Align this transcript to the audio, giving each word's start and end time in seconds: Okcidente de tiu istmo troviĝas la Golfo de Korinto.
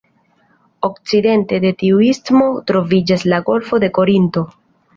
Okcidente 0.87 1.59
de 1.67 1.73
tiu 1.83 2.01
istmo 2.07 2.49
troviĝas 2.73 3.29
la 3.35 3.43
Golfo 3.51 3.83
de 3.87 3.95
Korinto. 4.01 4.47